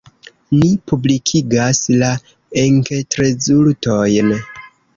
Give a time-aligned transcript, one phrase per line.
[0.59, 2.09] Ni publikigas la
[2.63, 4.37] enketrezultojn.